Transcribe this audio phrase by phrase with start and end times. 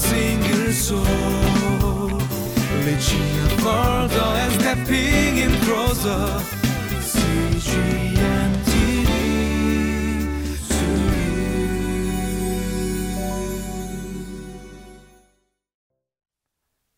[0.00, 1.04] single soul,
[4.36, 6.42] and stepping in closer.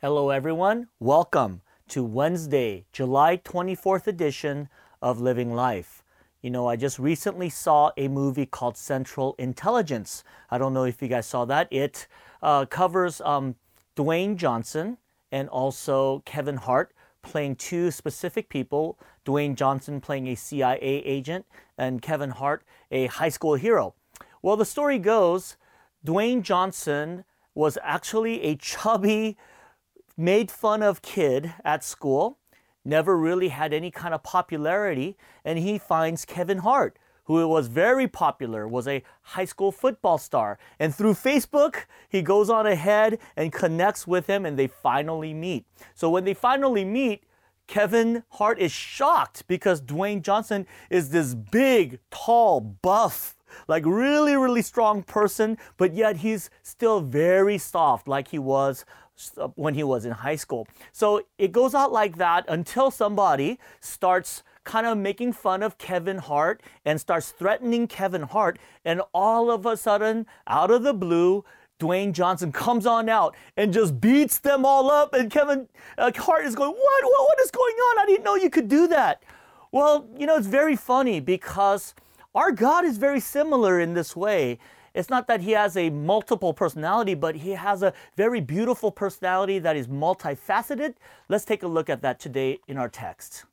[0.00, 0.88] Hello, everyone.
[0.98, 4.68] Welcome to Wednesday, July 24th edition
[5.00, 6.02] of Living Life.
[6.40, 10.22] You know, I just recently saw a movie called Central Intelligence.
[10.50, 11.66] I don't know if you guys saw that.
[11.72, 12.06] It
[12.42, 13.56] uh, covers um,
[13.96, 14.98] Dwayne Johnson
[15.30, 16.92] and also Kevin Hart
[17.22, 18.98] playing two specific people
[19.28, 21.44] Dwayne Johnson playing a CIA agent,
[21.76, 23.94] and Kevin Hart a high school hero.
[24.40, 25.58] Well, the story goes
[26.04, 27.24] Dwayne Johnson
[27.54, 29.36] was actually a chubby,
[30.16, 32.38] made fun of kid at school,
[32.86, 38.08] never really had any kind of popularity, and he finds Kevin Hart, who was very
[38.08, 40.58] popular, was a high school football star.
[40.80, 45.66] And through Facebook, he goes on ahead and connects with him, and they finally meet.
[45.94, 47.24] So when they finally meet,
[47.66, 53.36] Kevin Hart is shocked because Dwayne Johnson is this big, tall, buff,
[53.68, 58.86] like really, really strong person, but yet he's still very soft, like he was
[59.56, 60.66] when he was in high school.
[60.92, 66.18] So it goes out like that until somebody starts kind of making fun of Kevin
[66.18, 68.58] Hart and starts threatening Kevin Hart.
[68.84, 71.42] And all of a sudden, out of the blue,
[71.80, 75.14] Dwayne Johnson comes on out and just beats them all up.
[75.14, 77.04] And Kevin uh, Hart is going, what?
[77.04, 77.28] what?
[77.28, 77.98] What is going on?
[78.00, 79.22] I didn't know you could do that.
[79.72, 81.94] Well, you know, it's very funny because
[82.34, 84.58] our God is very similar in this way.
[84.92, 89.58] It's not that he has a multiple personality, but he has a very beautiful personality
[89.60, 90.94] that is multifaceted.
[91.30, 93.44] Let's take a look at that today in our text.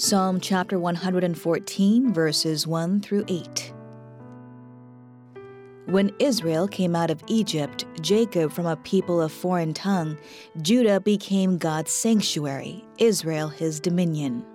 [0.00, 3.74] Psalm chapter 114, verses 1 through 8.
[5.86, 10.16] When Israel came out of Egypt, Jacob from a people of foreign tongue,
[10.62, 14.46] Judah became God's sanctuary, Israel his dominion.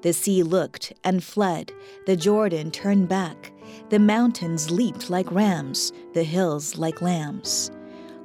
[0.00, 1.70] The sea looked and fled,
[2.06, 3.52] the Jordan turned back,
[3.90, 7.70] the mountains leaped like rams, the hills like lambs.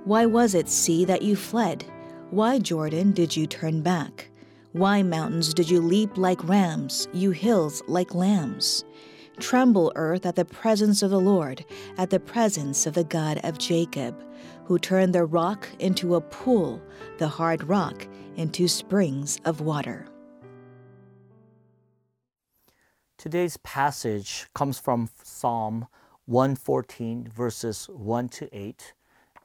[0.05, 1.83] Why was it, sea, that you fled?
[2.29, 4.29] Why, Jordan, did you turn back?
[4.73, 8.83] Why, mountains, did you leap like rams, you hills like lambs?
[9.39, 11.63] Tremble, earth, at the presence of the Lord,
[11.99, 14.19] at the presence of the God of Jacob,
[14.65, 16.81] who turned the rock into a pool,
[17.19, 20.07] the hard rock into springs of water.
[23.19, 25.85] Today's passage comes from Psalm
[26.25, 28.93] 114, verses 1 to 8.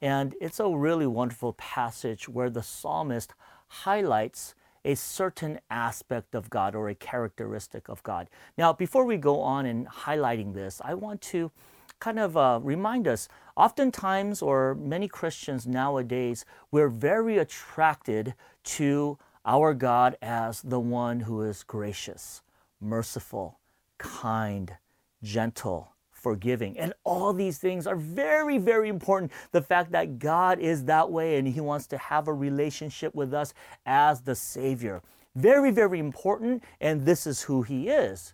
[0.01, 3.35] And it's a really wonderful passage where the psalmist
[3.67, 4.55] highlights
[4.89, 8.27] a certain aspect of God or a characteristic of God.
[8.57, 11.51] Now, before we go on in highlighting this, I want to
[11.99, 18.33] kind of uh, remind us oftentimes, or many Christians nowadays, we're very attracted
[18.63, 22.41] to our God as the one who is gracious,
[22.81, 23.59] merciful,
[23.99, 24.77] kind,
[25.21, 26.77] gentle, forgiving.
[26.77, 29.31] And all these things are very, very important.
[29.51, 33.33] The fact that God is that way and He wants to have a relationship with
[33.33, 33.53] us
[33.85, 35.01] as the Savior.
[35.35, 36.63] Very, very important.
[36.81, 38.33] And this is who He is.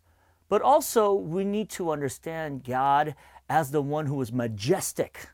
[0.50, 3.16] But also, we need to understand God
[3.50, 5.30] as the one who is majestic,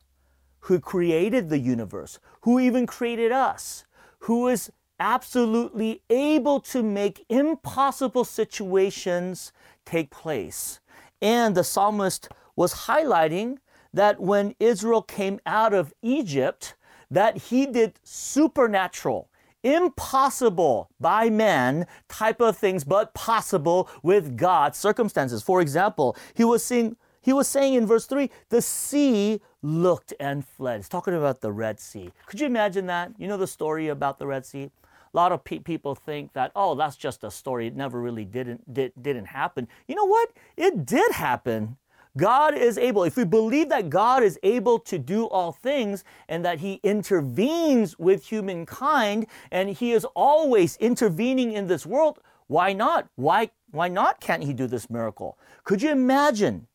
[0.61, 3.85] who created the universe, who even created us,
[4.19, 9.51] who is absolutely able to make impossible situations
[9.85, 10.79] take place.
[11.21, 13.57] And the psalmist was highlighting
[13.93, 16.75] that when Israel came out of Egypt,
[17.09, 19.29] that he did supernatural,
[19.63, 25.43] impossible by man type of things, but possible with God's circumstances.
[25.43, 30.45] For example, he was saying, he was saying in verse 3, the sea looked and
[30.45, 30.79] fled.
[30.79, 32.11] He's talking about the Red Sea.
[32.25, 33.11] Could you imagine that?
[33.17, 34.71] You know the story about the Red Sea?
[35.13, 37.67] A lot of pe- people think that, oh, that's just a story.
[37.67, 39.67] It never really didn't, did, didn't happen.
[39.87, 40.31] You know what?
[40.55, 41.77] It did happen.
[42.17, 46.43] God is able, if we believe that God is able to do all things and
[46.43, 53.07] that He intervenes with humankind and He is always intervening in this world, why not?
[53.15, 55.37] Why, why not can't He do this miracle?
[55.63, 56.67] Could you imagine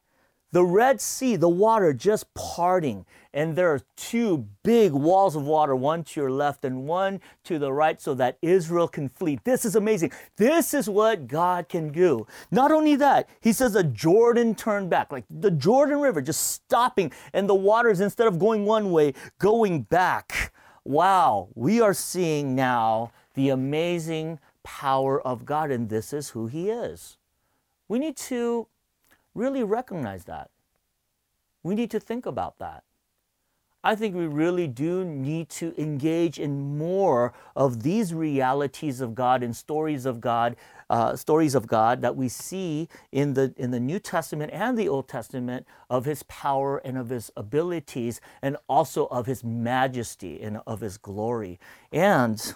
[0.56, 3.04] the Red Sea, the water just parting,
[3.34, 7.58] and there are two big walls of water, one to your left and one to
[7.58, 9.38] the right, so that Israel can flee.
[9.44, 10.12] This is amazing.
[10.38, 12.26] This is what God can do.
[12.50, 17.12] Not only that, he says the Jordan turned back, like the Jordan River just stopping,
[17.34, 20.54] and the waters, instead of going one way, going back.
[20.84, 26.70] Wow, we are seeing now the amazing power of God, and this is who he
[26.70, 27.18] is.
[27.88, 28.68] We need to
[29.36, 30.50] really recognize that.
[31.62, 32.84] We need to think about that.
[33.84, 39.44] I think we really do need to engage in more of these realities of God
[39.44, 40.56] and stories of God,
[40.90, 44.88] uh, stories of God that we see in the in the New Testament and the
[44.88, 50.60] Old Testament of His power and of His abilities, and also of His majesty and
[50.66, 51.60] of His glory.
[51.92, 52.54] And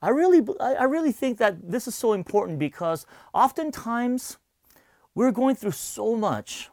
[0.00, 3.04] I really, I really think that this is so important because
[3.34, 4.38] oftentimes
[5.14, 6.70] we're going through so much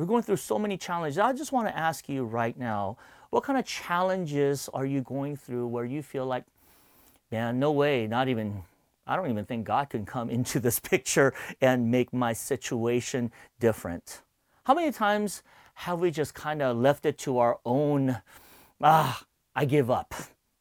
[0.00, 1.18] we're going through so many challenges.
[1.18, 2.96] I just want to ask you right now
[3.28, 6.44] what kind of challenges are you going through where you feel like,
[7.30, 8.62] man, no way, not even,
[9.06, 14.22] I don't even think God can come into this picture and make my situation different?
[14.64, 15.42] How many times
[15.74, 18.22] have we just kind of left it to our own,
[18.80, 20.14] ah, I give up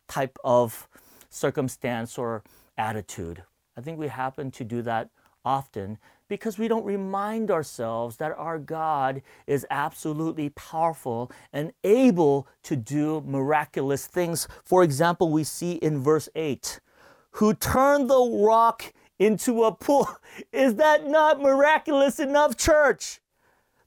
[0.09, 0.89] type of
[1.29, 2.43] circumstance or
[2.77, 3.43] attitude?
[3.77, 5.09] I think we happen to do that
[5.45, 5.97] often
[6.29, 13.21] because we don't remind ourselves that our God is absolutely powerful and able to do
[13.25, 14.47] miraculous things.
[14.63, 16.79] For example, we see in verse 8,
[17.31, 20.07] who turned the rock into a pool.
[20.53, 23.19] Is that not miraculous enough, church?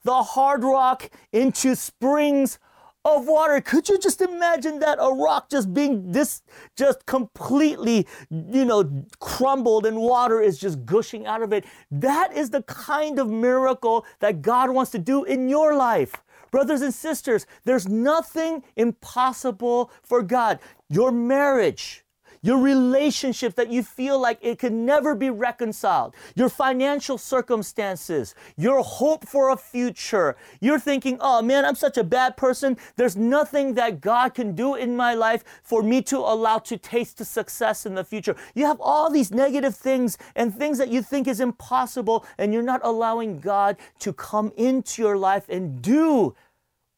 [0.04, 2.58] The hard rock into springs
[3.04, 3.60] of water.
[3.60, 6.42] Could you just imagine that a rock just being this,
[6.76, 11.64] just completely, you know, crumbled and water is just gushing out of it?
[11.90, 16.22] That is the kind of miracle that God wants to do in your life.
[16.50, 20.58] Brothers and sisters, there's nothing impossible for God.
[20.88, 22.04] Your marriage,
[22.42, 28.82] your relationship that you feel like it can never be reconciled, your financial circumstances, your
[28.82, 30.36] hope for a future.
[30.60, 32.76] You're thinking, oh man, I'm such a bad person.
[32.96, 37.24] There's nothing that God can do in my life for me to allow to taste
[37.24, 38.36] success in the future.
[38.54, 42.62] You have all these negative things and things that you think is impossible, and you're
[42.62, 46.34] not allowing God to come into your life and do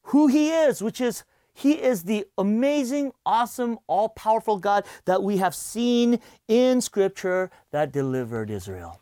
[0.05, 1.25] who He is, which is
[1.55, 6.19] he is the amazing, awesome, all powerful God that we have seen
[6.49, 9.01] in Scripture that delivered Israel.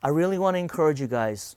[0.00, 1.56] I really want to encourage you guys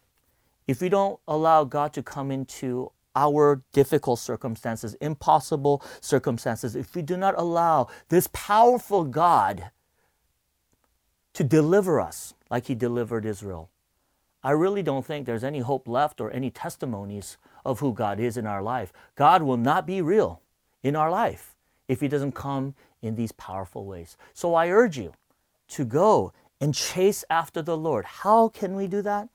[0.67, 7.03] if we don't allow God to come into our difficult circumstances, impossible circumstances, if we
[7.03, 9.69] do not allow this powerful God
[11.33, 13.69] to deliver us like He delivered Israel,
[14.43, 18.37] I really don't think there's any hope left or any testimonies of who God is
[18.37, 18.91] in our life.
[19.15, 20.41] God will not be real
[20.83, 21.55] in our life
[21.87, 24.17] if He doesn't come in these powerful ways.
[24.33, 25.13] So I urge you
[25.69, 28.05] to go and chase after the Lord.
[28.05, 29.29] How can we do that?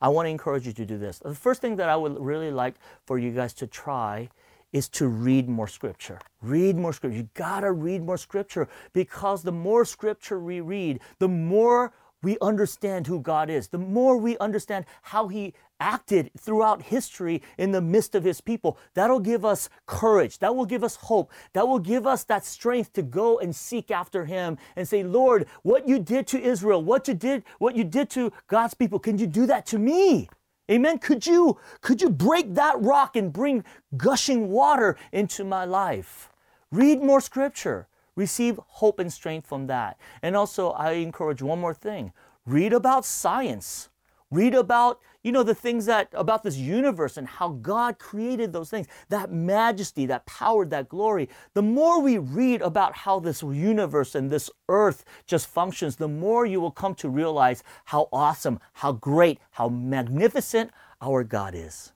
[0.00, 1.18] I want to encourage you to do this.
[1.18, 2.74] The first thing that I would really like
[3.04, 4.28] for you guys to try
[4.72, 6.18] is to read more scripture.
[6.40, 7.18] Read more scripture.
[7.18, 13.06] You gotta read more scripture because the more scripture we read, the more we understand
[13.06, 18.14] who God is, the more we understand how He acted throughout history in the midst
[18.14, 20.38] of His people, that'll give us courage.
[20.38, 21.32] That will give us hope.
[21.52, 25.46] That will give us that strength to go and seek after Him and say, Lord,
[25.62, 29.18] what you did to Israel, what you did, what you did to God's people, can
[29.18, 30.28] you do that to me?
[30.70, 30.98] Amen.
[30.98, 33.64] Could you could you break that rock and bring
[33.96, 36.30] gushing water into my life?
[36.70, 39.98] Read more scripture receive hope and strength from that.
[40.22, 42.12] And also, I encourage one more thing
[42.44, 43.88] read about science.
[44.32, 48.70] Read about, you know, the things that about this universe and how God created those
[48.70, 51.28] things, that majesty, that power, that glory.
[51.52, 56.46] The more we read about how this universe and this earth just functions, the more
[56.46, 60.70] you will come to realize how awesome, how great, how magnificent
[61.02, 61.92] our God is.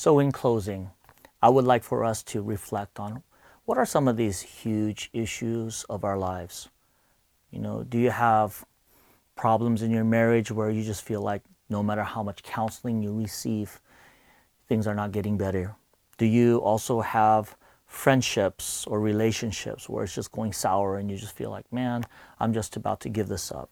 [0.00, 0.92] So, in closing,
[1.42, 3.22] I would like for us to reflect on
[3.66, 6.70] what are some of these huge issues of our lives?
[7.50, 8.64] You know, do you have
[9.36, 13.12] problems in your marriage where you just feel like no matter how much counseling you
[13.12, 13.78] receive,
[14.68, 15.76] things are not getting better?
[16.16, 17.54] Do you also have
[17.86, 22.04] friendships or relationships where it's just going sour and you just feel like, man,
[22.38, 23.68] I'm just about to give this up?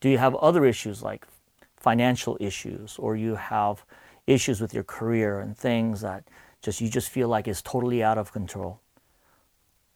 [0.00, 1.26] Do you have other issues like
[1.78, 3.82] financial issues or you have
[4.28, 6.28] issues with your career and things that
[6.60, 8.80] just you just feel like is totally out of control.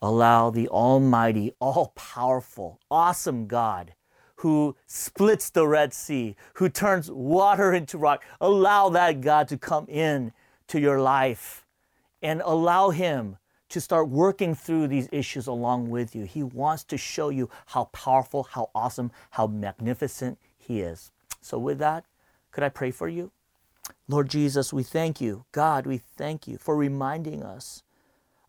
[0.00, 3.94] Allow the almighty, all-powerful, awesome God
[4.36, 9.86] who splits the Red Sea, who turns water into rock, allow that God to come
[9.88, 10.32] in
[10.66, 11.64] to your life
[12.20, 13.36] and allow him
[13.68, 16.24] to start working through these issues along with you.
[16.24, 21.12] He wants to show you how powerful, how awesome, how magnificent he is.
[21.40, 22.04] So with that,
[22.50, 23.30] could I pray for you?
[24.08, 25.44] Lord Jesus, we thank you.
[25.52, 27.82] God, we thank you for reminding us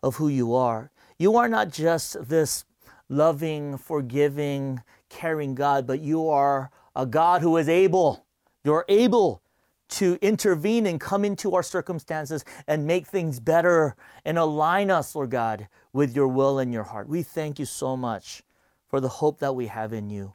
[0.02, 0.90] of who you are.
[1.18, 2.64] You are not just this
[3.08, 8.26] loving, forgiving, caring God, but you are a God who is able.
[8.64, 9.42] You're able
[9.90, 13.94] to intervene and come into our circumstances and make things better
[14.24, 17.08] and align us, Lord God, with your will and your heart.
[17.08, 18.42] We thank you so much
[18.88, 20.34] for the hope that we have in you.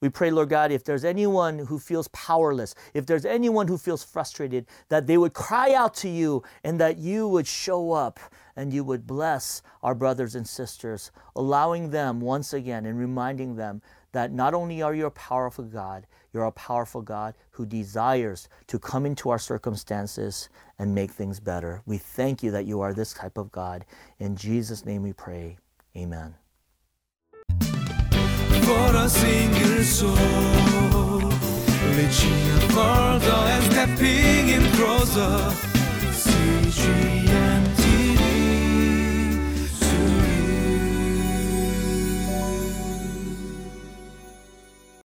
[0.00, 4.04] We pray, Lord God, if there's anyone who feels powerless, if there's anyone who feels
[4.04, 8.20] frustrated, that they would cry out to you and that you would show up
[8.56, 13.80] and you would bless our brothers and sisters, allowing them once again and reminding them
[14.12, 18.78] that not only are you a powerful God, you're a powerful God who desires to
[18.78, 21.82] come into our circumstances and make things better.
[21.86, 23.86] We thank you that you are this type of God.
[24.18, 25.56] In Jesus' name we pray.
[25.96, 26.34] Amen
[28.66, 30.16] for a single soul.
[31.96, 35.38] Reaching a further and stepping in closer.
[36.22, 37.75] CGM.